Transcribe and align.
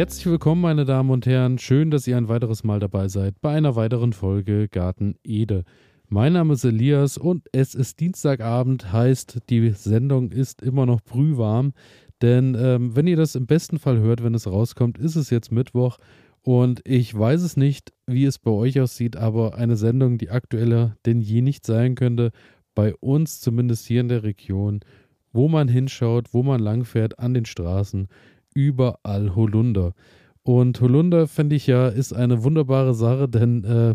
Herzlich 0.00 0.24
willkommen, 0.24 0.62
meine 0.62 0.86
Damen 0.86 1.10
und 1.10 1.26
Herren. 1.26 1.58
Schön, 1.58 1.90
dass 1.90 2.06
ihr 2.06 2.16
ein 2.16 2.30
weiteres 2.30 2.64
Mal 2.64 2.80
dabei 2.80 3.08
seid 3.08 3.38
bei 3.42 3.50
einer 3.54 3.76
weiteren 3.76 4.14
Folge 4.14 4.66
Garten 4.66 5.16
Ede. 5.22 5.64
Mein 6.08 6.32
Name 6.32 6.54
ist 6.54 6.64
Elias 6.64 7.18
und 7.18 7.48
es 7.52 7.74
ist 7.74 8.00
Dienstagabend, 8.00 8.94
heißt, 8.94 9.40
die 9.50 9.68
Sendung 9.72 10.32
ist 10.32 10.62
immer 10.62 10.86
noch 10.86 11.02
brühwarm. 11.02 11.74
Denn 12.22 12.56
ähm, 12.58 12.96
wenn 12.96 13.06
ihr 13.06 13.18
das 13.18 13.34
im 13.34 13.44
besten 13.44 13.78
Fall 13.78 13.98
hört, 13.98 14.24
wenn 14.24 14.32
es 14.32 14.46
rauskommt, 14.46 14.96
ist 14.96 15.16
es 15.16 15.28
jetzt 15.28 15.52
Mittwoch. 15.52 15.98
Und 16.40 16.80
ich 16.88 17.14
weiß 17.14 17.42
es 17.42 17.58
nicht, 17.58 17.92
wie 18.06 18.24
es 18.24 18.38
bei 18.38 18.52
euch 18.52 18.80
aussieht, 18.80 19.16
aber 19.16 19.56
eine 19.56 19.76
Sendung, 19.76 20.16
die 20.16 20.30
aktueller 20.30 20.96
denn 21.04 21.20
je 21.20 21.42
nicht 21.42 21.66
sein 21.66 21.94
könnte, 21.94 22.30
bei 22.74 22.94
uns 23.00 23.42
zumindest 23.42 23.84
hier 23.84 24.00
in 24.00 24.08
der 24.08 24.22
Region, 24.22 24.80
wo 25.34 25.46
man 25.48 25.68
hinschaut, 25.68 26.32
wo 26.32 26.42
man 26.42 26.58
langfährt, 26.58 27.18
an 27.18 27.34
den 27.34 27.44
Straßen, 27.44 28.08
überall 28.66 29.34
Holunder. 29.34 29.94
Und 30.42 30.80
Holunder, 30.80 31.26
finde 31.26 31.56
ich 31.56 31.66
ja, 31.66 31.88
ist 31.88 32.12
eine 32.12 32.42
wunderbare 32.44 32.94
Sache, 32.94 33.28
denn 33.28 33.64
äh, 33.64 33.94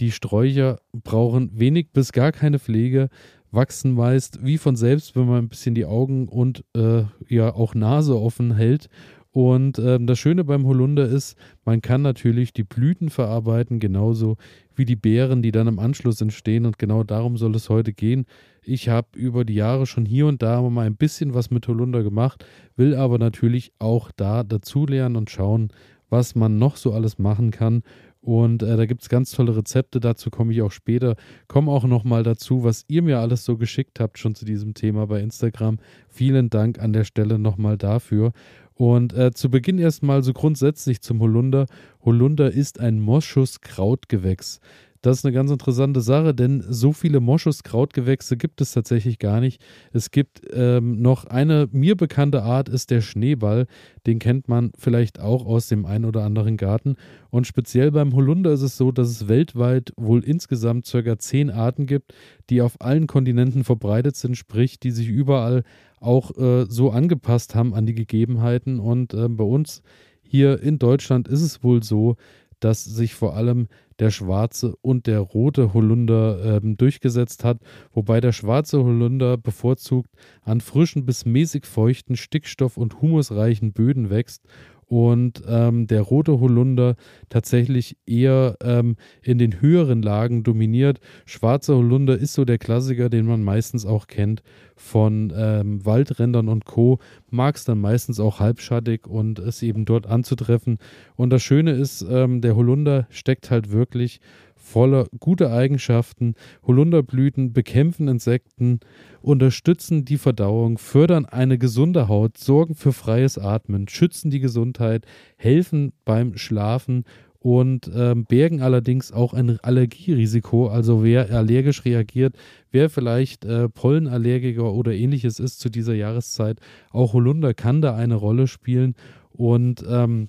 die 0.00 0.12
Sträucher 0.12 0.78
brauchen 0.92 1.50
wenig 1.58 1.92
bis 1.92 2.12
gar 2.12 2.32
keine 2.32 2.58
Pflege, 2.58 3.08
wachsen 3.50 3.94
meist 3.94 4.44
wie 4.44 4.58
von 4.58 4.76
selbst, 4.76 5.16
wenn 5.16 5.26
man 5.26 5.38
ein 5.38 5.48
bisschen 5.48 5.74
die 5.74 5.86
Augen 5.86 6.28
und 6.28 6.64
äh, 6.76 7.04
ja 7.28 7.54
auch 7.54 7.74
Nase 7.74 8.20
offen 8.20 8.54
hält. 8.54 8.88
Und 9.30 9.78
ähm, 9.78 10.06
das 10.06 10.18
Schöne 10.18 10.44
beim 10.44 10.66
Holunder 10.66 11.06
ist, 11.06 11.36
man 11.64 11.80
kann 11.80 12.02
natürlich 12.02 12.52
die 12.52 12.64
Blüten 12.64 13.10
verarbeiten, 13.10 13.78
genauso 13.78 14.36
wie 14.74 14.84
die 14.84 14.96
Beeren, 14.96 15.42
die 15.42 15.52
dann 15.52 15.68
im 15.68 15.78
Anschluss 15.78 16.20
entstehen. 16.20 16.66
Und 16.66 16.78
genau 16.78 17.04
darum 17.04 17.36
soll 17.36 17.54
es 17.54 17.68
heute 17.68 17.92
gehen. 17.92 18.26
Ich 18.68 18.90
habe 18.90 19.18
über 19.18 19.46
die 19.46 19.54
Jahre 19.54 19.86
schon 19.86 20.04
hier 20.04 20.26
und 20.26 20.42
da 20.42 20.60
mal 20.60 20.84
ein 20.84 20.96
bisschen 20.96 21.32
was 21.32 21.50
mit 21.50 21.66
Holunder 21.66 22.02
gemacht, 22.02 22.44
will 22.76 22.94
aber 22.94 23.18
natürlich 23.18 23.72
auch 23.78 24.10
da 24.14 24.44
dazulernen 24.44 25.16
und 25.16 25.30
schauen, 25.30 25.72
was 26.10 26.34
man 26.34 26.58
noch 26.58 26.76
so 26.76 26.92
alles 26.92 27.18
machen 27.18 27.50
kann. 27.50 27.82
Und 28.20 28.62
äh, 28.62 28.76
da 28.76 28.84
gibt 28.84 29.00
es 29.00 29.08
ganz 29.08 29.30
tolle 29.30 29.56
Rezepte, 29.56 30.00
dazu 30.00 30.28
komme 30.28 30.52
ich 30.52 30.60
auch 30.60 30.72
später. 30.72 31.16
Komme 31.46 31.70
auch 31.70 31.84
nochmal 31.84 32.24
dazu, 32.24 32.62
was 32.62 32.84
ihr 32.88 33.00
mir 33.00 33.20
alles 33.20 33.42
so 33.46 33.56
geschickt 33.56 34.00
habt, 34.00 34.18
schon 34.18 34.34
zu 34.34 34.44
diesem 34.44 34.74
Thema 34.74 35.06
bei 35.06 35.22
Instagram. 35.22 35.78
Vielen 36.08 36.50
Dank 36.50 36.78
an 36.78 36.92
der 36.92 37.04
Stelle 37.04 37.38
nochmal 37.38 37.78
dafür. 37.78 38.32
Und 38.74 39.14
äh, 39.14 39.32
zu 39.32 39.50
Beginn 39.50 39.78
erstmal 39.78 40.22
so 40.22 40.34
grundsätzlich 40.34 41.00
zum 41.00 41.20
Holunder. 41.20 41.66
Holunder 42.04 42.52
ist 42.52 42.80
ein 42.80 43.00
Moschus-Krautgewächs. 43.00 44.60
Das 45.00 45.18
ist 45.18 45.24
eine 45.24 45.32
ganz 45.32 45.50
interessante 45.50 46.00
Sache, 46.00 46.34
denn 46.34 46.64
so 46.68 46.92
viele 46.92 47.20
Moschus-Krautgewächse 47.20 48.36
gibt 48.36 48.60
es 48.60 48.72
tatsächlich 48.72 49.18
gar 49.18 49.40
nicht. 49.40 49.62
Es 49.92 50.10
gibt 50.10 50.42
ähm, 50.52 51.00
noch 51.00 51.24
eine 51.24 51.68
mir 51.70 51.96
bekannte 51.96 52.42
Art, 52.42 52.68
ist 52.68 52.90
der 52.90 53.00
Schneeball. 53.00 53.66
Den 54.06 54.18
kennt 54.18 54.48
man 54.48 54.72
vielleicht 54.76 55.20
auch 55.20 55.46
aus 55.46 55.68
dem 55.68 55.86
einen 55.86 56.04
oder 56.04 56.24
anderen 56.24 56.56
Garten. 56.56 56.96
Und 57.30 57.46
speziell 57.46 57.92
beim 57.92 58.12
Holunder 58.14 58.52
ist 58.52 58.62
es 58.62 58.76
so, 58.76 58.90
dass 58.90 59.08
es 59.08 59.28
weltweit 59.28 59.92
wohl 59.96 60.24
insgesamt 60.24 60.90
ca. 60.90 61.18
zehn 61.18 61.50
Arten 61.50 61.86
gibt, 61.86 62.12
die 62.50 62.60
auf 62.60 62.80
allen 62.80 63.06
Kontinenten 63.06 63.62
verbreitet 63.62 64.16
sind, 64.16 64.36
sprich, 64.36 64.80
die 64.80 64.90
sich 64.90 65.08
überall 65.08 65.62
auch 66.00 66.36
äh, 66.36 66.66
so 66.68 66.90
angepasst 66.90 67.54
haben 67.54 67.74
an 67.74 67.86
die 67.86 67.94
Gegebenheiten. 67.94 68.80
Und 68.80 69.14
äh, 69.14 69.28
bei 69.28 69.44
uns 69.44 69.82
hier 70.22 70.60
in 70.60 70.78
Deutschland 70.78 71.28
ist 71.28 71.42
es 71.42 71.62
wohl 71.62 71.82
so, 71.82 72.16
dass 72.60 72.84
sich 72.84 73.14
vor 73.14 73.36
allem 73.36 73.68
der 73.98 74.10
schwarze 74.10 74.76
und 74.80 75.06
der 75.06 75.20
rote 75.20 75.74
Holunder 75.74 76.60
ähm, 76.62 76.76
durchgesetzt 76.76 77.44
hat, 77.44 77.58
wobei 77.92 78.20
der 78.20 78.32
schwarze 78.32 78.82
Holunder 78.82 79.36
bevorzugt 79.36 80.10
an 80.42 80.60
frischen 80.60 81.04
bis 81.04 81.24
mäßig 81.24 81.66
feuchten, 81.66 82.16
stickstoff- 82.16 82.76
und 82.76 83.00
humusreichen 83.00 83.72
Böden 83.72 84.10
wächst 84.10 84.42
und 84.88 85.42
ähm, 85.46 85.86
der 85.86 86.00
rote 86.00 86.40
Holunder 86.40 86.96
tatsächlich 87.28 87.96
eher 88.06 88.56
ähm, 88.62 88.96
in 89.22 89.38
den 89.38 89.60
höheren 89.60 90.02
Lagen 90.02 90.42
dominiert. 90.42 90.98
Schwarzer 91.26 91.76
Holunder 91.76 92.16
ist 92.16 92.32
so 92.32 92.44
der 92.44 92.58
Klassiker, 92.58 93.10
den 93.10 93.26
man 93.26 93.42
meistens 93.42 93.84
auch 93.84 94.06
kennt 94.06 94.42
von 94.76 95.32
ähm, 95.36 95.84
Waldrändern 95.84 96.48
und 96.48 96.64
Co. 96.64 96.98
Mag 97.30 97.56
es 97.56 97.64
dann 97.64 97.80
meistens 97.80 98.18
auch 98.18 98.40
halbschattig 98.40 99.06
und 99.06 99.38
es 99.38 99.62
eben 99.62 99.84
dort 99.84 100.06
anzutreffen. 100.06 100.78
Und 101.16 101.30
das 101.30 101.42
Schöne 101.42 101.72
ist, 101.72 102.04
ähm, 102.08 102.40
der 102.40 102.56
Holunder 102.56 103.06
steckt 103.10 103.50
halt 103.50 103.70
wirklich 103.70 104.20
voller 104.68 105.06
guter 105.18 105.52
Eigenschaften. 105.52 106.34
Holunderblüten 106.66 107.52
bekämpfen 107.52 108.08
Insekten, 108.08 108.80
unterstützen 109.20 110.04
die 110.04 110.18
Verdauung, 110.18 110.78
fördern 110.78 111.24
eine 111.26 111.58
gesunde 111.58 112.08
Haut, 112.08 112.38
sorgen 112.38 112.74
für 112.74 112.92
freies 112.92 113.38
Atmen, 113.38 113.88
schützen 113.88 114.30
die 114.30 114.40
Gesundheit, 114.40 115.06
helfen 115.36 115.92
beim 116.04 116.36
Schlafen 116.36 117.04
und 117.40 117.90
ähm, 117.94 118.24
bergen 118.24 118.60
allerdings 118.60 119.12
auch 119.12 119.32
ein 119.32 119.58
Allergierisiko. 119.60 120.68
Also 120.68 121.04
wer 121.04 121.30
allergisch 121.30 121.84
reagiert, 121.84 122.36
wer 122.70 122.90
vielleicht 122.90 123.44
äh, 123.44 123.68
Pollenallergiker 123.68 124.72
oder 124.72 124.92
ähnliches 124.92 125.38
ist 125.38 125.60
zu 125.60 125.70
dieser 125.70 125.94
Jahreszeit, 125.94 126.60
auch 126.90 127.12
Holunder 127.12 127.54
kann 127.54 127.80
da 127.80 127.94
eine 127.94 128.16
Rolle 128.16 128.48
spielen 128.48 128.94
und 129.30 129.84
ähm, 129.88 130.28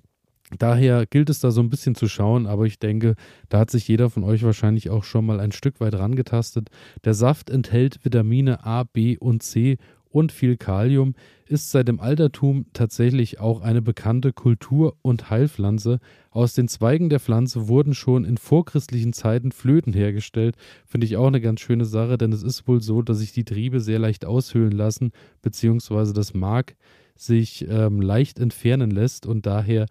Daher 0.58 1.06
gilt 1.06 1.30
es 1.30 1.40
da 1.40 1.52
so 1.52 1.62
ein 1.62 1.70
bisschen 1.70 1.96
zu 1.96 2.08
schauen, 2.08 2.48
aber 2.48 2.66
ich 2.66 2.80
denke, 2.80 3.16
da 3.50 3.60
hat 3.60 3.70
sich 3.70 3.88
jeder 3.88 4.10
von 4.10 4.24
euch 4.24 4.44
wahrscheinlich 4.44 4.90
auch 4.90 5.04
schon 5.04 5.26
mal 5.26 5.40
ein 5.40 5.52
Stück 5.52 5.80
weit 5.80 5.94
rangetastet. 5.94 6.70
Der 7.04 7.14
Saft 7.14 7.50
enthält 7.50 8.04
Vitamine 8.04 8.66
A, 8.66 8.84
B 8.84 9.18
und 9.18 9.44
C 9.44 9.78
und 10.12 10.32
viel 10.32 10.58
Kalium, 10.58 11.14
ist 11.46 11.70
seit 11.70 11.88
dem 11.88 12.00
Altertum 12.00 12.66
tatsächlich 12.74 13.40
auch 13.40 13.62
eine 13.62 13.82
bekannte 13.82 14.34
Kultur- 14.34 14.96
und 15.04 15.30
Heilpflanze. 15.30 16.00
Aus 16.32 16.54
den 16.54 16.68
Zweigen 16.68 17.10
der 17.10 17.20
Pflanze 17.20 17.68
wurden 17.68 17.94
schon 17.94 18.26
in 18.26 18.38
vorchristlichen 18.38 19.14
Zeiten 19.14 19.52
Flöten 19.52 19.94
hergestellt. 19.94 20.56
Finde 20.86 21.06
ich 21.06 21.18
auch 21.18 21.28
eine 21.28 21.42
ganz 21.42 21.62
schöne 21.62 21.86
Sache, 21.86 22.18
denn 22.18 22.34
es 22.34 22.44
ist 22.44 22.68
wohl 22.68 22.82
so, 22.82 23.04
dass 23.04 23.20
sich 23.20 23.34
die 23.34 23.46
Triebe 23.46 23.80
sehr 23.80 24.00
leicht 24.00 24.26
aushöhlen 24.26 24.72
lassen, 24.72 25.12
beziehungsweise 25.44 26.14
das 26.14 26.34
Mark 26.34 26.76
sich 27.16 27.68
ähm, 27.70 28.02
leicht 28.02 28.40
entfernen 28.40 28.92
lässt 28.92 29.26
und 29.26 29.46
daher 29.46 29.86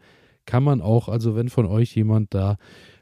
kann 0.48 0.64
man 0.64 0.81
auch, 0.81 1.10
also 1.10 1.36
wenn 1.36 1.50
von 1.50 1.66
euch 1.66 1.94
jemand 1.94 2.32
da 2.32 2.56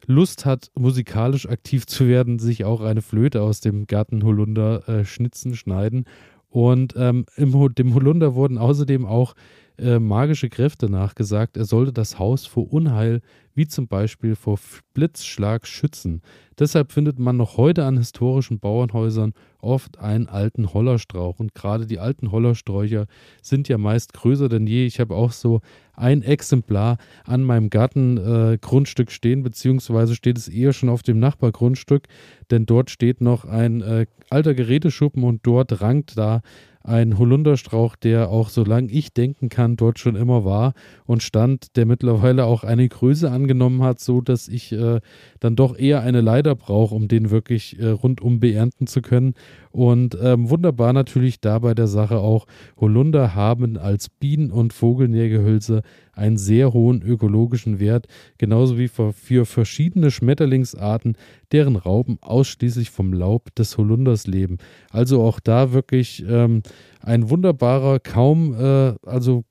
Lust 0.06 0.44
hat, 0.46 0.72
musikalisch 0.74 1.48
aktiv 1.48 1.86
zu 1.86 2.08
werden, 2.08 2.40
sich 2.40 2.64
auch 2.64 2.80
eine 2.80 3.02
Flöte 3.02 3.40
aus 3.40 3.60
dem 3.60 3.86
Garten 3.86 4.24
Holunder 4.24 4.88
äh, 4.88 5.04
schnitzen, 5.04 5.54
schneiden. 5.54 6.06
Und 6.50 6.94
ähm, 6.96 7.24
im, 7.36 7.52
dem 7.76 7.94
Holunder 7.94 8.34
wurden 8.34 8.58
außerdem 8.58 9.06
auch 9.06 9.36
äh, 9.78 9.98
magische 9.98 10.48
Kräfte 10.48 10.88
nachgesagt. 10.88 11.56
Er 11.56 11.64
sollte 11.64 11.92
das 11.92 12.19
Haus 12.19 12.47
vor 12.47 12.72
Unheil, 12.72 13.20
wie 13.54 13.66
zum 13.66 13.88
Beispiel 13.88 14.34
vor 14.34 14.59
Blitzschlag, 14.94 15.66
schützen. 15.66 16.22
Deshalb 16.59 16.92
findet 16.92 17.19
man 17.19 17.37
noch 17.37 17.56
heute 17.56 17.84
an 17.84 17.98
historischen 17.98 18.59
Bauernhäusern 18.59 19.32
oft 19.59 19.98
einen 19.98 20.28
alten 20.28 20.72
Hollerstrauch. 20.72 21.38
Und 21.38 21.54
gerade 21.54 21.86
die 21.86 21.98
alten 21.98 22.32
Hollersträucher 22.32 23.06
sind 23.42 23.69
ja 23.69 23.78
meist 23.78 24.12
größer 24.12 24.48
denn 24.48 24.66
je. 24.66 24.86
Ich 24.86 25.00
habe 25.00 25.15
auch 25.15 25.32
so 25.32 25.60
ein 25.94 26.22
Exemplar 26.22 26.98
an 27.25 27.42
meinem 27.42 27.70
Gartengrundstück 27.70 29.09
äh, 29.09 29.12
stehen, 29.12 29.42
beziehungsweise 29.42 30.15
steht 30.15 30.38
es 30.38 30.48
eher 30.48 30.72
schon 30.72 30.88
auf 30.88 31.03
dem 31.03 31.19
Nachbargrundstück, 31.19 32.04
denn 32.50 32.66
dort 32.66 32.91
steht 32.91 33.20
noch 33.20 33.44
ein 33.44 33.81
äh, 33.81 34.06
alter 34.31 34.54
Geräteschuppen 34.54 35.25
und 35.25 35.47
dort 35.47 35.81
rankt 35.81 36.16
da 36.16 36.42
ein 36.86 37.19
Holunderstrauch, 37.19 37.97
der 37.97 38.30
auch, 38.30 38.48
solange 38.48 38.91
ich 38.91 39.12
denken 39.12 39.48
kann, 39.48 39.76
dort 39.76 39.98
schon 39.98 40.16
immer 40.16 40.44
war 40.44 40.74
und 41.04 41.22
stand, 41.22 41.76
der 41.76 41.86
mittlerweile 41.86 42.44
auch 42.44 42.64
eine 42.64 42.88
Größe 42.88 43.30
angenommen 43.30 43.82
hat, 43.82 44.00
so 44.00 44.20
dass 44.20 44.48
ich 44.48 44.72
äh, 44.72 45.00
dann 45.41 45.56
doch 45.56 45.78
eher 45.78 46.03
eine 46.03 46.21
Leiter 46.21 46.54
brauche, 46.54 46.94
um 46.94 47.09
den 47.09 47.30
wirklich 47.30 47.78
äh, 47.78 47.88
rundum 47.88 48.41
beernten 48.41 48.86
zu 48.86 49.03
können. 49.03 49.34
Und 49.71 50.16
ähm, 50.22 50.48
wunderbar 50.48 50.92
natürlich 50.92 51.41
dabei 51.41 51.74
der 51.74 51.86
Sache 51.86 52.18
auch, 52.18 52.47
Holunder 52.80 53.34
haben 53.34 53.77
als 53.77 54.09
Bienen- 54.09 54.50
und 54.50 54.72
Vogelnährgehölze 54.72 55.83
einen 56.16 56.36
sehr 56.36 56.72
hohen 56.72 57.03
ökologischen 57.03 57.78
Wert, 57.78 58.07
genauso 58.39 58.78
wie 58.78 58.89
für, 58.89 59.13
verschiedene 59.45 60.10
Schmetterlingsarten, 60.10 61.16
deren 61.53 61.77
Raupen 61.77 62.18
ausschließlich 62.21 62.91
vom 62.91 63.13
Laub 63.13 63.54
des 63.54 63.78
Holunders 63.78 64.27
leben. 64.27 64.59
Also 64.91 65.22
auch 65.22 65.41
da 65.41 65.72
wirklich 65.72 66.24
ähm, 66.28 66.63
ein 67.01 67.30
wunderbarer, 67.30 68.01
kaum, 68.01 68.54
äh, 68.54 68.95
also 69.07 69.45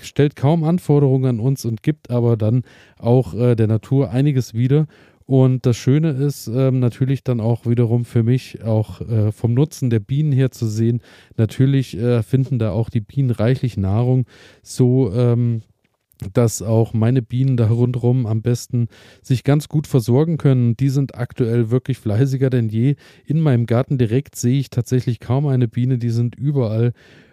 stellt 0.00 0.36
kaum 0.36 0.64
Anforderungen 0.64 1.26
an 1.26 1.40
uns 1.40 1.64
und 1.64 1.82
gibt 1.82 2.10
aber 2.10 2.36
dann 2.36 2.62
auch 2.98 3.34
äh, 3.34 3.56
der 3.56 3.66
Natur 3.66 4.10
einiges 4.10 4.54
wieder. 4.54 4.86
Und 5.26 5.66
das 5.66 5.76
Schöne 5.76 6.10
ist 6.10 6.48
ähm, 6.48 6.80
natürlich 6.80 7.24
dann 7.24 7.40
auch 7.40 7.64
wiederum 7.66 8.04
für 8.04 8.22
mich 8.22 8.62
auch 8.64 9.00
äh, 9.00 9.32
vom 9.32 9.54
Nutzen 9.54 9.88
der 9.88 10.00
Bienen 10.00 10.32
her 10.32 10.50
zu 10.50 10.66
sehen. 10.66 11.00
Natürlich 11.36 11.96
äh, 11.96 12.22
finden 12.22 12.58
da 12.58 12.72
auch 12.72 12.90
die 12.90 13.00
Bienen 13.00 13.30
reichlich 13.30 13.76
Nahrung. 13.76 14.26
So 14.62 15.12
ähm, 15.12 15.62
dass 16.32 16.62
auch 16.62 16.92
meine 16.94 17.22
Bienen 17.22 17.56
da 17.56 17.68
rundherum 17.68 18.26
am 18.26 18.42
besten 18.42 18.88
sich 19.22 19.44
ganz 19.44 19.68
gut 19.68 19.86
versorgen 19.86 20.38
können. 20.38 20.76
Die 20.76 20.88
sind 20.88 21.14
aktuell 21.16 21.70
wirklich 21.70 21.98
fleißiger 21.98 22.50
denn 22.50 22.68
je. 22.68 22.96
In 23.24 23.40
meinem 23.40 23.66
Garten 23.66 23.98
direkt 23.98 24.36
sehe 24.36 24.58
ich 24.58 24.70
tatsächlich 24.70 25.20
kaum 25.20 25.46
eine 25.46 25.68
Biene. 25.68 25.98
Die 25.98 26.10
sind 26.10 26.34
überall 26.36 26.92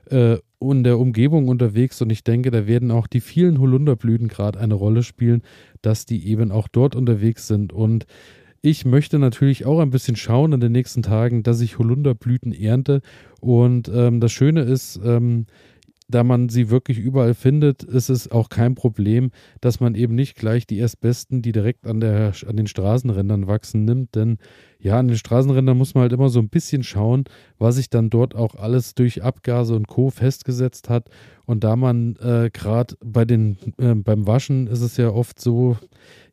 äh, 0.10 0.38
in 0.62 0.84
der 0.84 1.00
Umgebung 1.00 1.48
unterwegs 1.48 2.02
und 2.02 2.10
ich 2.10 2.24
denke, 2.24 2.52
da 2.52 2.68
werden 2.68 2.92
auch 2.92 3.08
die 3.08 3.22
vielen 3.22 3.60
Holunderblüten 3.60 4.28
gerade 4.28 4.60
eine 4.60 4.74
Rolle 4.74 5.04
spielen, 5.04 5.42
dass 5.82 6.06
die 6.06 6.28
eben 6.28 6.52
auch 6.52 6.68
dort 6.68 6.96
unterwegs 6.96 7.48
sind. 7.48 7.72
Und 7.72 8.06
ich 8.62 8.84
möchte 8.84 9.20
natürlich 9.20 9.66
auch 9.66 9.80
ein 9.80 9.90
bisschen 9.90 10.18
schauen 10.18 10.52
in 10.52 10.60
den 10.60 10.74
nächsten 10.74 11.02
Tagen, 11.02 11.44
dass 11.44 11.62
ich 11.62 11.80
Holunderblüten 11.80 12.52
ernte. 12.52 13.02
Und 13.40 13.90
ähm, 13.94 14.20
das 14.20 14.34
Schöne 14.34 14.62
ist, 14.62 15.00
ähm, 15.04 15.46
da 16.10 16.24
man 16.24 16.50
sie 16.50 16.70
wirklich 16.70 16.98
überall 16.98 17.36
findet, 17.36 17.84
ist 17.84 18.10
es 18.10 18.32
auch 18.32 18.50
kein 18.50 18.74
Problem, 18.74 19.32
dass 19.62 19.80
man 19.80 19.94
eben 19.94 20.16
nicht 20.16 20.36
gleich 20.36 20.66
die 20.66 20.80
erstbesten, 20.80 21.42
die 21.44 21.52
direkt 21.52 21.86
an, 21.86 22.00
der, 22.00 22.34
an 22.48 22.58
den 22.58 22.68
Straßenrändern 22.68 23.48
wachsen, 23.48 23.86
nimmt. 23.86 24.16
Denn 24.16 24.40
ja, 24.80 24.98
an 24.98 25.08
den 25.08 25.18
Straßenrändern 25.18 25.78
muss 25.78 25.94
man 25.94 26.02
halt 26.04 26.14
immer 26.14 26.30
so 26.30 26.40
ein 26.40 26.50
bisschen 26.50 26.84
schauen, 26.84 27.26
was 27.60 27.76
sich 27.76 27.92
dann 27.92 28.10
dort 28.10 28.34
auch 28.36 28.56
alles 28.56 28.96
durch 28.96 29.24
Abgase 29.24 29.76
und 29.76 29.88
Co. 29.88 30.10
festgesetzt 30.10 30.90
hat. 30.90 31.10
Und 31.46 31.64
da 31.64 31.76
man 31.76 32.16
äh, 32.16 32.50
gerade 32.52 32.96
bei 33.06 33.26
den 33.26 33.58
äh, 33.78 33.94
beim 33.94 34.26
Waschen 34.26 34.68
ist 34.68 34.82
es 34.82 34.98
ja 34.98 35.10
oft 35.10 35.40
so, 35.40 35.78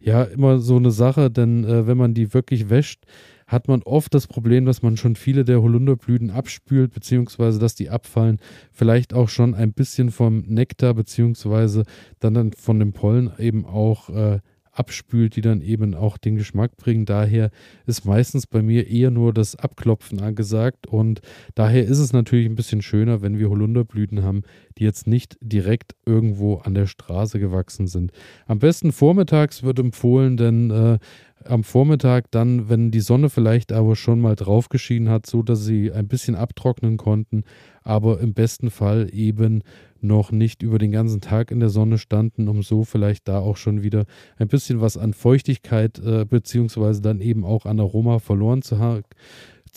ja, 0.00 0.22
immer 0.22 0.58
so 0.58 0.76
eine 0.76 0.90
Sache, 0.90 1.30
denn 1.30 1.64
äh, 1.64 1.86
wenn 1.86 1.98
man 1.98 2.14
die 2.14 2.32
wirklich 2.32 2.70
wäscht, 2.70 3.04
hat 3.46 3.68
man 3.68 3.82
oft 3.82 4.12
das 4.12 4.26
Problem, 4.26 4.64
dass 4.64 4.82
man 4.82 4.96
schon 4.96 5.16
viele 5.16 5.44
der 5.44 5.62
Holunderblüten 5.62 6.30
abspült, 6.30 6.92
beziehungsweise 6.92 7.58
dass 7.58 7.74
die 7.74 7.90
abfallen, 7.90 8.40
vielleicht 8.72 9.14
auch 9.14 9.28
schon 9.28 9.54
ein 9.54 9.72
bisschen 9.72 10.10
vom 10.10 10.40
Nektar, 10.40 10.94
beziehungsweise 10.94 11.84
dann, 12.18 12.34
dann 12.34 12.52
von 12.52 12.78
dem 12.78 12.92
Pollen 12.92 13.30
eben 13.38 13.64
auch 13.64 14.08
äh, 14.10 14.40
abspült, 14.78 15.36
die 15.36 15.40
dann 15.40 15.60
eben 15.60 15.94
auch 15.94 16.18
den 16.18 16.36
Geschmack 16.36 16.76
bringen. 16.76 17.06
Daher 17.06 17.50
ist 17.86 18.04
meistens 18.04 18.46
bei 18.46 18.62
mir 18.62 18.88
eher 18.88 19.10
nur 19.10 19.32
das 19.32 19.56
Abklopfen 19.56 20.20
angesagt 20.20 20.86
und 20.86 21.20
daher 21.54 21.84
ist 21.84 21.98
es 21.98 22.12
natürlich 22.12 22.46
ein 22.46 22.56
bisschen 22.56 22.82
schöner, 22.82 23.22
wenn 23.22 23.38
wir 23.38 23.48
Holunderblüten 23.48 24.22
haben, 24.22 24.42
die 24.78 24.84
jetzt 24.84 25.06
nicht 25.06 25.36
direkt 25.40 25.94
irgendwo 26.04 26.56
an 26.56 26.74
der 26.74 26.86
Straße 26.86 27.38
gewachsen 27.38 27.86
sind. 27.86 28.12
Am 28.46 28.58
besten 28.58 28.92
vormittags 28.92 29.62
wird 29.62 29.78
empfohlen, 29.78 30.36
denn 30.36 30.70
äh, 30.70 30.98
am 31.44 31.64
Vormittag 31.64 32.30
dann, 32.30 32.68
wenn 32.68 32.90
die 32.90 33.00
Sonne 33.00 33.30
vielleicht 33.30 33.72
aber 33.72 33.96
schon 33.96 34.20
mal 34.20 34.34
drauf 34.34 34.68
geschienen 34.68 35.08
hat, 35.08 35.26
so 35.26 35.42
dass 35.42 35.64
sie 35.64 35.92
ein 35.92 36.08
bisschen 36.08 36.34
abtrocknen 36.34 36.96
konnten, 36.96 37.44
aber 37.82 38.20
im 38.20 38.34
besten 38.34 38.70
Fall 38.70 39.08
eben 39.12 39.62
noch 40.00 40.30
nicht 40.30 40.62
über 40.62 40.78
den 40.78 40.92
ganzen 40.92 41.20
Tag 41.20 41.50
in 41.50 41.60
der 41.60 41.68
Sonne 41.68 41.98
standen, 41.98 42.48
um 42.48 42.62
so 42.62 42.84
vielleicht 42.84 43.28
da 43.28 43.38
auch 43.38 43.56
schon 43.56 43.82
wieder 43.82 44.04
ein 44.36 44.48
bisschen 44.48 44.80
was 44.80 44.96
an 44.96 45.14
Feuchtigkeit 45.14 45.98
äh, 45.98 46.24
beziehungsweise 46.24 47.00
dann 47.00 47.20
eben 47.20 47.44
auch 47.44 47.64
an 47.64 47.80
Aroma 47.80 48.18
verloren 48.18 48.62
zu 48.62 48.78
haben 48.78 49.04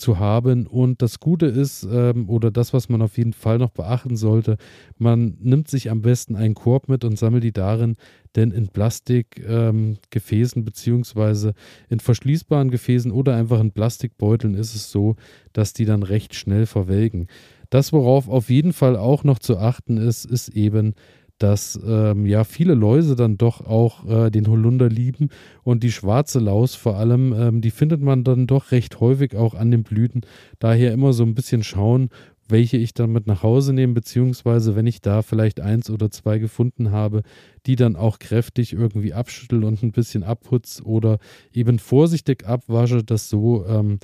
zu 0.00 0.18
haben. 0.18 0.66
Und 0.66 1.02
das 1.02 1.20
Gute 1.20 1.46
ist, 1.46 1.86
ähm, 1.90 2.28
oder 2.28 2.50
das, 2.50 2.72
was 2.72 2.88
man 2.88 3.02
auf 3.02 3.18
jeden 3.18 3.32
Fall 3.32 3.58
noch 3.58 3.70
beachten 3.70 4.16
sollte, 4.16 4.56
man 4.98 5.36
nimmt 5.40 5.68
sich 5.68 5.90
am 5.90 6.02
besten 6.02 6.36
einen 6.36 6.54
Korb 6.54 6.88
mit 6.88 7.04
und 7.04 7.18
sammelt 7.18 7.44
die 7.44 7.52
darin, 7.52 7.96
denn 8.36 8.50
in 8.50 8.68
Plastikgefäßen 8.68 10.60
ähm, 10.60 10.64
beziehungsweise 10.64 11.54
in 11.88 12.00
verschließbaren 12.00 12.70
Gefäßen 12.70 13.12
oder 13.12 13.36
einfach 13.36 13.60
in 13.60 13.72
Plastikbeuteln 13.72 14.54
ist 14.54 14.74
es 14.74 14.90
so, 14.90 15.16
dass 15.52 15.72
die 15.72 15.84
dann 15.84 16.02
recht 16.02 16.34
schnell 16.34 16.66
verwelken. 16.66 17.26
Das, 17.70 17.92
worauf 17.92 18.28
auf 18.28 18.50
jeden 18.50 18.72
Fall 18.72 18.96
auch 18.96 19.22
noch 19.22 19.38
zu 19.38 19.56
achten 19.56 19.96
ist, 19.96 20.24
ist 20.24 20.48
eben, 20.48 20.94
dass 21.40 21.80
ähm, 21.84 22.26
ja 22.26 22.44
viele 22.44 22.74
Läuse 22.74 23.16
dann 23.16 23.38
doch 23.38 23.66
auch 23.66 24.06
äh, 24.08 24.30
den 24.30 24.46
Holunder 24.46 24.88
lieben 24.88 25.30
und 25.64 25.82
die 25.82 25.90
schwarze 25.90 26.38
Laus 26.38 26.74
vor 26.74 26.96
allem, 26.96 27.32
ähm, 27.32 27.60
die 27.62 27.70
findet 27.70 28.02
man 28.02 28.24
dann 28.24 28.46
doch 28.46 28.72
recht 28.72 29.00
häufig 29.00 29.34
auch 29.34 29.54
an 29.54 29.70
den 29.70 29.82
Blüten. 29.82 30.20
Daher 30.58 30.92
immer 30.92 31.12
so 31.12 31.24
ein 31.24 31.34
bisschen 31.34 31.64
schauen, 31.64 32.10
welche 32.50 32.76
ich 32.76 32.94
dann 32.94 33.12
mit 33.12 33.26
nach 33.26 33.42
Hause 33.42 33.72
nehme, 33.72 33.94
beziehungsweise 33.94 34.76
wenn 34.76 34.86
ich 34.86 35.00
da 35.00 35.22
vielleicht 35.22 35.60
eins 35.60 35.88
oder 35.88 36.10
zwei 36.10 36.38
gefunden 36.38 36.90
habe, 36.90 37.22
die 37.66 37.76
dann 37.76 37.96
auch 37.96 38.18
kräftig 38.18 38.72
irgendwie 38.72 39.14
abschüttel 39.14 39.64
und 39.64 39.82
ein 39.82 39.92
bisschen 39.92 40.22
abputz 40.22 40.82
oder 40.84 41.18
eben 41.52 41.78
vorsichtig 41.78 42.46
abwasche, 42.46 43.02
dass 43.04 43.30
so 43.30 43.64
ähm, 43.66 43.98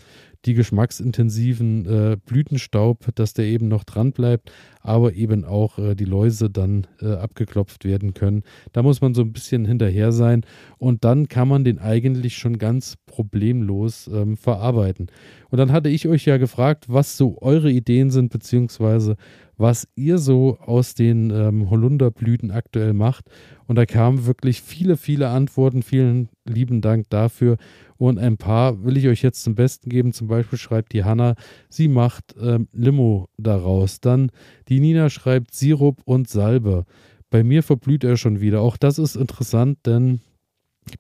die 0.45 0.55
geschmacksintensiven 0.55 1.87
äh, 1.87 2.17
Blütenstaub, 2.25 3.07
dass 3.15 3.33
der 3.33 3.47
eben 3.47 3.69
noch 3.69 3.85
dran 3.85 4.13
bleibt, 4.13 4.53
aber 4.81 5.15
eben 5.15 5.45
auch 5.45 5.79
äh, 5.79 5.95
die 5.95 6.05
Läuse 6.05 6.51
dann 6.51 6.87
äh, 7.01 7.13
abgeklopft 7.13 7.85
werden 7.85 8.15
können. 8.15 8.43
Da 8.73 8.83
muss 8.83 9.01
man 9.01 9.15
so 9.15 9.23
ein 9.23 9.33
bisschen 9.33 9.65
hinterher 9.65 10.13
sein 10.13 10.43
und 10.79 11.05
dann 11.05 11.29
kann 11.29 11.49
man 11.49 11.65
den 11.65 11.79
eigentlich 11.79 12.37
schon 12.37 12.59
ganz 12.59 12.97
problemlos 13.07 14.09
ähm, 14.13 14.37
verarbeiten. 14.37 15.09
Und 15.51 15.59
dann 15.59 15.73
hatte 15.73 15.89
ich 15.89 16.07
euch 16.09 16.27
ja 16.27 16.37
gefragt, 16.37 16.87
was 16.89 17.17
so 17.17 17.39
eure 17.41 17.71
Ideen 17.71 18.11
sind, 18.11 18.31
beziehungsweise 18.31 19.17
was 19.57 19.89
ihr 19.95 20.19
so 20.19 20.59
aus 20.59 20.95
den 20.95 21.31
ähm, 21.31 21.71
Holunderblüten 21.71 22.51
aktuell 22.51 22.93
macht. 22.93 23.27
Und 23.67 23.77
da 23.77 23.87
kamen 23.87 24.27
wirklich 24.27 24.63
viele, 24.63 24.97
viele 24.97 25.29
Antworten. 25.29 25.83
Vielen 25.83 26.29
lieben 26.45 26.81
Dank 26.81 27.09
dafür. 27.09 27.57
Und 27.97 28.19
ein 28.19 28.37
paar 28.37 28.85
will 28.85 28.97
ich 28.97 29.09
euch 29.09 29.23
jetzt 29.23 29.43
zum 29.43 29.55
Besten 29.55 29.89
geben. 29.89 30.13
Zum 30.13 30.29
Beispiel 30.29 30.59
schreibt 30.59 30.93
die 30.93 31.05
Hanna, 31.05 31.35
sie 31.69 31.89
macht 31.89 32.35
ähm, 32.41 32.69
Limo 32.73 33.29
daraus. 33.39 34.01
Dann 34.01 34.31
die 34.69 34.81
Nina 34.81 35.09
schreibt 35.09 35.55
Sirup 35.55 36.03
und 36.05 36.29
Salbe. 36.29 36.85
Bei 37.31 37.43
mir 37.43 37.63
verblüht 37.63 38.05
er 38.05 38.17
schon 38.17 38.41
wieder. 38.41 38.61
Auch 38.61 38.77
das 38.77 38.99
ist 38.99 39.17
interessant, 39.17 39.79
denn 39.87 40.21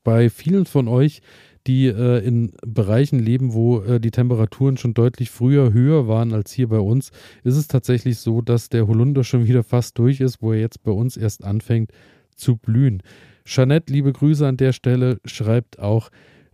bei 0.02 0.30
vielen 0.30 0.66
von 0.66 0.88
euch 0.88 1.20
die 1.66 1.86
äh, 1.86 2.24
in 2.24 2.52
Bereichen 2.66 3.18
leben, 3.18 3.52
wo 3.52 3.80
äh, 3.80 4.00
die 4.00 4.10
Temperaturen 4.10 4.76
schon 4.76 4.94
deutlich 4.94 5.30
früher 5.30 5.72
höher 5.72 6.08
waren 6.08 6.32
als 6.32 6.52
hier 6.52 6.68
bei 6.68 6.78
uns, 6.78 7.10
ist 7.44 7.56
es 7.56 7.68
tatsächlich 7.68 8.18
so, 8.18 8.40
dass 8.40 8.68
der 8.68 8.86
Holunder 8.86 9.24
schon 9.24 9.46
wieder 9.46 9.62
fast 9.62 9.98
durch 9.98 10.20
ist, 10.20 10.42
wo 10.42 10.52
er 10.52 10.60
jetzt 10.60 10.82
bei 10.82 10.92
uns 10.92 11.16
erst 11.16 11.44
anfängt 11.44 11.90
zu 12.34 12.56
blühen. 12.56 13.02
Jeanette, 13.44 13.92
liebe 13.92 14.12
Grüße 14.12 14.46
an 14.46 14.56
der 14.56 14.72
Stelle, 14.72 15.18
schreibt 15.24 15.78
auch, 15.78 16.10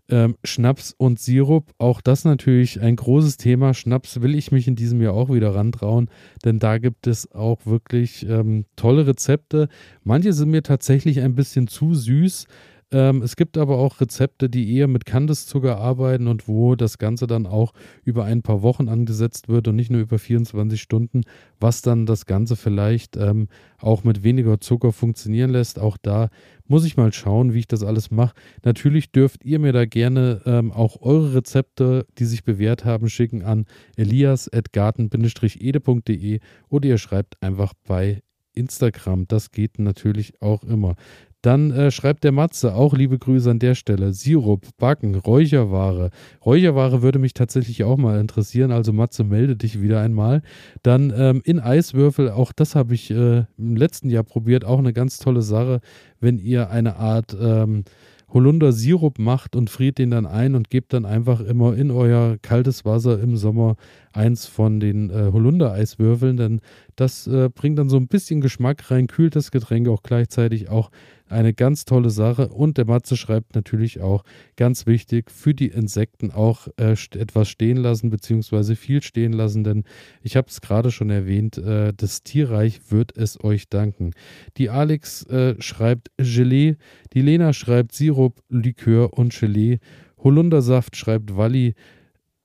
ähm, 0.08 0.36
Schnaps 0.44 0.94
und 0.96 1.18
Sirup, 1.18 1.72
auch 1.78 2.00
das 2.00 2.24
natürlich 2.24 2.80
ein 2.80 2.96
großes 2.96 3.38
Thema. 3.38 3.72
Schnaps 3.72 4.20
will 4.20 4.34
ich 4.34 4.52
mich 4.52 4.68
in 4.68 4.76
diesem 4.76 5.00
Jahr 5.00 5.14
auch 5.14 5.32
wieder 5.32 5.54
rantrauen, 5.54 6.10
denn 6.44 6.58
da 6.58 6.78
gibt 6.78 7.06
es 7.06 7.32
auch 7.32 7.64
wirklich 7.64 8.26
ähm, 8.28 8.66
tolle 8.76 9.06
Rezepte. 9.06 9.68
Manche 10.04 10.32
sind 10.32 10.50
mir 10.50 10.62
tatsächlich 10.62 11.20
ein 11.20 11.34
bisschen 11.34 11.66
zu 11.66 11.94
süß. 11.94 12.46
Ähm, 12.92 13.22
es 13.22 13.36
gibt 13.36 13.56
aber 13.56 13.78
auch 13.78 14.02
Rezepte, 14.02 14.50
die 14.50 14.76
eher 14.76 14.86
mit 14.86 15.06
Kandiszucker 15.06 15.78
arbeiten 15.78 16.28
und 16.28 16.46
wo 16.46 16.76
das 16.76 16.98
Ganze 16.98 17.26
dann 17.26 17.46
auch 17.46 17.72
über 18.04 18.24
ein 18.24 18.42
paar 18.42 18.60
Wochen 18.62 18.90
angesetzt 18.90 19.48
wird 19.48 19.66
und 19.66 19.76
nicht 19.76 19.90
nur 19.90 20.02
über 20.02 20.18
24 20.18 20.78
Stunden, 20.80 21.22
was 21.58 21.80
dann 21.80 22.04
das 22.04 22.26
Ganze 22.26 22.54
vielleicht 22.54 23.16
ähm, 23.16 23.48
auch 23.78 24.04
mit 24.04 24.22
weniger 24.22 24.60
Zucker 24.60 24.92
funktionieren 24.92 25.48
lässt. 25.50 25.78
Auch 25.78 25.96
da 25.96 26.28
muss 26.68 26.84
ich 26.84 26.98
mal 26.98 27.14
schauen, 27.14 27.54
wie 27.54 27.60
ich 27.60 27.68
das 27.68 27.82
alles 27.82 28.10
mache. 28.10 28.34
Natürlich 28.62 29.10
dürft 29.10 29.42
ihr 29.44 29.58
mir 29.58 29.72
da 29.72 29.86
gerne 29.86 30.42
ähm, 30.44 30.70
auch 30.70 31.00
eure 31.00 31.32
Rezepte, 31.34 32.04
die 32.18 32.26
sich 32.26 32.44
bewährt 32.44 32.84
haben, 32.84 33.08
schicken 33.08 33.42
an 33.42 33.64
elias.garten-ede.de 33.96 36.40
oder 36.68 36.88
ihr 36.88 36.98
schreibt 36.98 37.42
einfach 37.42 37.72
bei 37.86 38.20
Instagram. 38.54 39.26
Das 39.28 39.50
geht 39.50 39.78
natürlich 39.78 40.42
auch 40.42 40.62
immer. 40.62 40.96
Dann 41.42 41.72
äh, 41.72 41.90
schreibt 41.90 42.22
der 42.22 42.30
Matze, 42.30 42.74
auch 42.74 42.94
liebe 42.94 43.18
Grüße 43.18 43.50
an 43.50 43.58
der 43.58 43.74
Stelle. 43.74 44.12
Sirup, 44.12 44.64
Backen, 44.78 45.16
Räucherware. 45.16 46.10
Räucherware 46.44 47.02
würde 47.02 47.18
mich 47.18 47.34
tatsächlich 47.34 47.82
auch 47.82 47.96
mal 47.96 48.20
interessieren. 48.20 48.70
Also 48.70 48.92
Matze, 48.92 49.24
melde 49.24 49.56
dich 49.56 49.82
wieder 49.82 50.00
einmal. 50.00 50.42
Dann 50.82 51.12
ähm, 51.16 51.42
in 51.44 51.58
Eiswürfel, 51.58 52.30
auch 52.30 52.52
das 52.52 52.76
habe 52.76 52.94
ich 52.94 53.10
äh, 53.10 53.44
im 53.58 53.76
letzten 53.76 54.08
Jahr 54.08 54.22
probiert. 54.22 54.64
Auch 54.64 54.78
eine 54.78 54.92
ganz 54.92 55.18
tolle 55.18 55.42
Sache, 55.42 55.80
wenn 56.20 56.38
ihr 56.38 56.70
eine 56.70 56.96
Art 56.96 57.36
ähm, 57.38 57.84
Holunder 58.32 58.72
Sirup 58.72 59.18
macht 59.18 59.56
und 59.56 59.68
friert 59.68 59.98
den 59.98 60.10
dann 60.10 60.26
ein 60.26 60.54
und 60.54 60.70
gebt 60.70 60.92
dann 60.92 61.04
einfach 61.04 61.40
immer 61.40 61.76
in 61.76 61.90
euer 61.90 62.36
kaltes 62.40 62.84
Wasser 62.84 63.20
im 63.20 63.36
Sommer 63.36 63.76
eins 64.12 64.46
von 64.46 64.80
den 64.80 65.10
äh, 65.10 65.30
Holunder-Eiswürfeln, 65.32 66.36
denn 66.36 66.60
das 66.96 67.26
äh, 67.26 67.50
bringt 67.54 67.78
dann 67.78 67.88
so 67.88 67.96
ein 67.96 68.08
bisschen 68.08 68.40
Geschmack 68.40 68.90
rein, 68.90 69.06
kühlt 69.06 69.36
das 69.36 69.50
Getränk 69.50 69.88
auch 69.88 70.02
gleichzeitig 70.02 70.70
auch 70.70 70.90
eine 71.32 71.54
ganz 71.54 71.84
tolle 71.84 72.10
Sache. 72.10 72.48
Und 72.48 72.78
der 72.78 72.86
Matze 72.86 73.16
schreibt 73.16 73.54
natürlich 73.54 74.00
auch, 74.00 74.24
ganz 74.56 74.86
wichtig, 74.86 75.30
für 75.30 75.54
die 75.54 75.68
Insekten 75.68 76.30
auch 76.30 76.68
äh, 76.76 76.92
etwas 76.92 77.48
stehen 77.48 77.76
lassen, 77.76 78.10
beziehungsweise 78.10 78.76
viel 78.76 79.02
stehen 79.02 79.32
lassen, 79.32 79.64
denn 79.64 79.84
ich 80.22 80.36
habe 80.36 80.48
es 80.48 80.60
gerade 80.60 80.90
schon 80.90 81.10
erwähnt, 81.10 81.58
äh, 81.58 81.92
das 81.96 82.22
Tierreich 82.22 82.90
wird 82.90 83.16
es 83.16 83.42
euch 83.42 83.68
danken. 83.68 84.12
Die 84.56 84.70
Alex 84.70 85.24
äh, 85.24 85.60
schreibt 85.60 86.10
Gelee, 86.18 86.76
die 87.12 87.22
Lena 87.22 87.52
schreibt 87.52 87.92
Sirup, 87.92 88.40
Likör 88.48 89.12
und 89.18 89.38
Gelee. 89.38 89.78
Holundersaft 90.18 90.96
schreibt 90.96 91.36
Walli. 91.36 91.74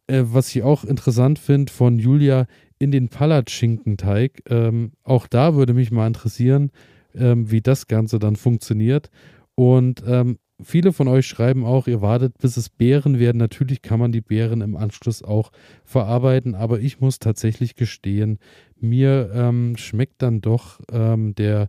Äh, 0.08 0.24
was 0.26 0.56
ich 0.56 0.64
auch 0.64 0.84
interessant 0.84 1.38
finde 1.38 1.72
von 1.72 2.00
Julia, 2.00 2.48
in 2.80 2.92
den 2.92 3.10
Palatschinkenteig. 3.10 4.44
Ähm, 4.50 4.92
auch 5.04 5.28
da 5.28 5.56
würde 5.56 5.74
mich 5.74 5.92
mal 5.92 6.08
interessieren, 6.08 6.72
ähm, 7.16 7.52
wie 7.52 7.62
das 7.62 7.88
Ganze 7.88 8.20
dann 8.20 8.36
funktioniert. 8.36 9.10
Und 9.56 10.04
ähm, 10.08 10.38
viele 10.62 10.94
von 10.94 11.08
euch 11.08 11.28
schreiben 11.28 11.66
auch, 11.66 11.88
ihr 11.88 12.02
wartet, 12.02 12.38
bis 12.40 12.58
es 12.58 12.70
Beeren 12.70 13.20
werden. 13.20 13.38
Natürlich 13.38 13.82
kann 13.82 14.00
man 14.00 14.12
die 14.12 14.22
Beeren 14.22 14.62
im 14.62 14.76
Anschluss 14.76 15.24
auch 15.24 15.52
verarbeiten, 15.84 16.56
aber 16.56 16.80
ich 16.80 17.00
muss 17.00 17.20
tatsächlich 17.20 17.76
gestehen, 17.76 18.40
mir 18.80 19.32
ähm, 19.34 19.78
schmeckt 19.78 20.22
dann 20.22 20.42
doch 20.42 20.80
ähm, 20.92 21.34
der, 21.36 21.68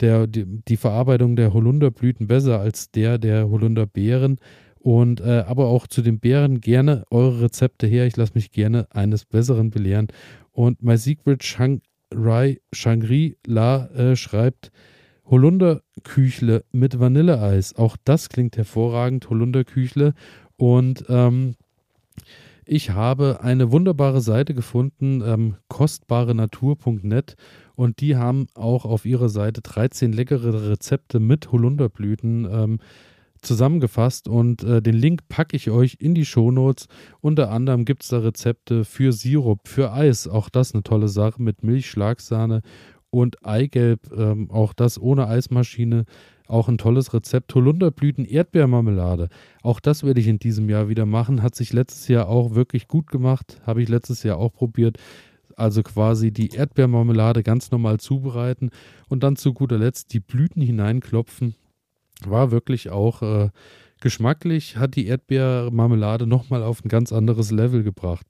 der, 0.00 0.26
die, 0.26 0.44
die, 0.46 0.76
Verarbeitung 0.76 1.36
der 1.36 1.52
Holunderblüten 1.52 2.26
besser 2.26 2.60
als 2.60 2.90
der 2.90 3.18
der 3.18 3.48
Holunderbeeren. 3.48 4.38
Und 4.78 5.20
äh, 5.20 5.44
aber 5.46 5.66
auch 5.66 5.86
zu 5.86 6.00
den 6.00 6.20
Beeren 6.20 6.62
gerne 6.62 7.04
eure 7.10 7.42
Rezepte 7.42 7.86
her. 7.86 8.06
Ich 8.06 8.16
lasse 8.16 8.32
mich 8.34 8.50
gerne 8.50 8.86
eines 8.90 9.26
Besseren 9.26 9.70
belehren. 9.70 10.08
Und 10.52 10.82
My 10.82 10.96
Shang 12.12 12.56
Shangri-La 12.72 13.86
äh, 13.86 14.16
schreibt, 14.16 14.72
Holunderküchle 15.26 16.64
mit 16.72 16.98
Vanilleeis. 16.98 17.76
Auch 17.76 17.96
das 18.04 18.28
klingt 18.28 18.56
hervorragend, 18.56 19.30
Holunderküchle. 19.30 20.14
Und 20.56 21.04
ähm, 21.08 21.54
ich 22.66 22.90
habe 22.90 23.40
eine 23.42 23.72
wunderbare 23.72 24.20
Seite 24.20 24.54
gefunden, 24.54 25.22
ähm, 25.24 25.56
kostbarenatur.net. 25.68 27.36
Und 27.74 28.00
die 28.00 28.16
haben 28.16 28.46
auch 28.54 28.84
auf 28.84 29.06
ihrer 29.06 29.28
Seite 29.28 29.60
13 29.60 30.12
leckere 30.12 30.70
Rezepte 30.70 31.20
mit 31.20 31.50
Holunderblüten 31.52 32.48
ähm, 32.50 32.78
zusammengefasst. 33.42 34.28
Und 34.28 34.62
äh, 34.62 34.82
den 34.82 34.94
Link 34.94 35.28
packe 35.28 35.56
ich 35.56 35.70
euch 35.70 35.96
in 36.00 36.14
die 36.14 36.24
Shownotes. 36.24 36.88
Unter 37.20 37.50
anderem 37.50 37.84
gibt 37.84 38.02
es 38.02 38.08
da 38.08 38.18
Rezepte 38.18 38.84
für 38.84 39.12
Sirup, 39.12 39.68
für 39.68 39.92
Eis. 39.92 40.28
Auch 40.28 40.48
das 40.48 40.74
eine 40.74 40.82
tolle 40.82 41.08
Sache 41.08 41.42
mit 41.42 41.62
Milch, 41.62 41.90
Schlagsahne 41.90 42.62
und 43.10 43.44
Eigelb, 43.44 44.10
ähm, 44.16 44.50
auch 44.50 44.72
das 44.72 45.00
ohne 45.00 45.26
Eismaschine, 45.26 46.04
auch 46.46 46.68
ein 46.68 46.78
tolles 46.78 47.12
Rezept. 47.12 47.54
Holunderblüten, 47.54 48.24
Erdbeermarmelade. 48.24 49.28
Auch 49.62 49.80
das 49.80 50.02
werde 50.04 50.20
ich 50.20 50.26
in 50.26 50.38
diesem 50.38 50.68
Jahr 50.68 50.88
wieder 50.88 51.06
machen. 51.06 51.42
Hat 51.42 51.54
sich 51.54 51.72
letztes 51.72 52.08
Jahr 52.08 52.28
auch 52.28 52.54
wirklich 52.54 52.88
gut 52.88 53.08
gemacht. 53.08 53.60
Habe 53.66 53.82
ich 53.82 53.88
letztes 53.88 54.22
Jahr 54.22 54.38
auch 54.38 54.52
probiert. 54.52 54.98
Also 55.56 55.82
quasi 55.82 56.32
die 56.32 56.48
Erdbeermarmelade 56.48 57.42
ganz 57.42 57.70
normal 57.70 58.00
zubereiten 58.00 58.70
und 59.08 59.22
dann 59.22 59.36
zu 59.36 59.52
guter 59.52 59.78
Letzt 59.78 60.12
die 60.12 60.20
Blüten 60.20 60.62
hineinklopfen. 60.62 61.54
War 62.28 62.50
wirklich 62.50 62.90
auch 62.90 63.22
äh, 63.22 63.50
geschmacklich, 64.00 64.76
hat 64.76 64.96
die 64.96 65.06
Erdbeermarmelade 65.06 66.26
nochmal 66.26 66.62
auf 66.62 66.84
ein 66.84 66.88
ganz 66.88 67.12
anderes 67.12 67.50
Level 67.50 67.82
gebracht. 67.82 68.26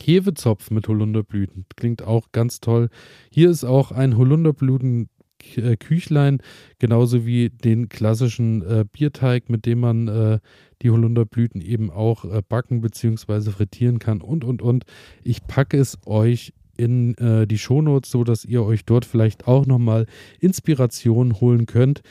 Hefezopf 0.00 0.70
mit 0.70 0.88
Holunderblüten. 0.88 1.66
Klingt 1.76 2.02
auch 2.02 2.32
ganz 2.32 2.60
toll. 2.60 2.88
Hier 3.30 3.50
ist 3.50 3.64
auch 3.64 3.92
ein 3.92 4.16
Holunderblüten 4.16 5.08
äh, 5.56 5.76
Küchlein, 5.76 6.38
genauso 6.78 7.26
wie 7.26 7.50
den 7.50 7.88
klassischen 7.88 8.62
äh, 8.62 8.84
Bierteig, 8.90 9.50
mit 9.50 9.66
dem 9.66 9.80
man 9.80 10.08
äh, 10.08 10.38
die 10.82 10.90
Holunderblüten 10.90 11.60
eben 11.60 11.90
auch 11.90 12.24
äh, 12.24 12.42
backen 12.46 12.80
bzw. 12.80 13.50
frittieren 13.50 13.98
kann 13.98 14.20
und 14.20 14.44
und 14.44 14.62
und. 14.62 14.84
Ich 15.22 15.46
packe 15.46 15.78
es 15.78 15.98
euch 16.06 16.52
in 16.76 17.16
äh, 17.18 17.46
die 17.46 17.58
Shownotes, 17.58 18.10
so 18.10 18.24
dass 18.24 18.44
ihr 18.44 18.64
euch 18.64 18.84
dort 18.84 19.04
vielleicht 19.04 19.46
auch 19.46 19.66
nochmal 19.66 20.06
Inspiration 20.40 21.40
holen 21.40 21.66
könnt. 21.66 22.02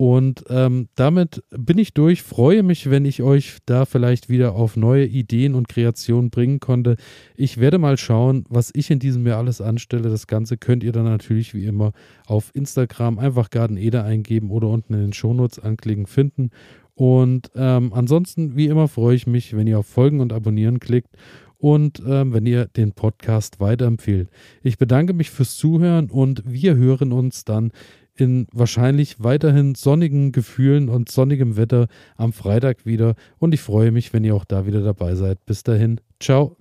Und 0.00 0.44
ähm, 0.48 0.88
damit 0.94 1.44
bin 1.50 1.76
ich 1.76 1.92
durch. 1.92 2.22
Freue 2.22 2.62
mich, 2.62 2.88
wenn 2.88 3.04
ich 3.04 3.20
euch 3.22 3.58
da 3.66 3.84
vielleicht 3.84 4.30
wieder 4.30 4.54
auf 4.54 4.74
neue 4.74 5.04
Ideen 5.04 5.54
und 5.54 5.68
Kreationen 5.68 6.30
bringen 6.30 6.58
konnte. 6.58 6.96
Ich 7.36 7.58
werde 7.58 7.76
mal 7.76 7.98
schauen, 7.98 8.46
was 8.48 8.70
ich 8.72 8.90
in 8.90 8.98
diesem 8.98 9.26
Jahr 9.26 9.36
alles 9.36 9.60
anstelle. 9.60 10.08
Das 10.08 10.26
Ganze 10.26 10.56
könnt 10.56 10.84
ihr 10.84 10.92
dann 10.92 11.04
natürlich 11.04 11.52
wie 11.52 11.66
immer 11.66 11.92
auf 12.24 12.50
Instagram 12.54 13.18
einfach 13.18 13.50
Garden 13.50 13.76
Ede 13.76 14.02
eingeben 14.02 14.50
oder 14.50 14.68
unten 14.68 14.94
in 14.94 15.00
den 15.00 15.12
Shownotes 15.12 15.58
anklicken 15.58 16.06
finden. 16.06 16.48
Und 16.94 17.50
ähm, 17.54 17.92
ansonsten, 17.92 18.56
wie 18.56 18.68
immer, 18.68 18.88
freue 18.88 19.16
ich 19.16 19.26
mich, 19.26 19.54
wenn 19.54 19.66
ihr 19.66 19.80
auf 19.80 19.86
Folgen 19.86 20.20
und 20.20 20.32
Abonnieren 20.32 20.80
klickt 20.80 21.14
und 21.60 22.02
ähm, 22.06 22.32
wenn 22.32 22.46
ihr 22.46 22.66
den 22.66 22.92
Podcast 22.92 23.60
weiterempfehlt. 23.60 24.30
Ich 24.62 24.78
bedanke 24.78 25.12
mich 25.12 25.30
fürs 25.30 25.56
Zuhören 25.56 26.08
und 26.10 26.42
wir 26.46 26.74
hören 26.76 27.12
uns 27.12 27.44
dann 27.44 27.70
in 28.20 28.46
wahrscheinlich 28.52 29.22
weiterhin 29.22 29.74
sonnigen 29.74 30.32
Gefühlen 30.32 30.88
und 30.88 31.10
sonnigem 31.10 31.56
Wetter 31.56 31.88
am 32.16 32.32
Freitag 32.32 32.86
wieder. 32.86 33.14
Und 33.38 33.54
ich 33.54 33.60
freue 33.60 33.90
mich, 33.90 34.12
wenn 34.12 34.24
ihr 34.24 34.34
auch 34.34 34.44
da 34.44 34.66
wieder 34.66 34.82
dabei 34.82 35.14
seid. 35.14 35.44
Bis 35.46 35.62
dahin, 35.62 36.00
ciao. 36.20 36.59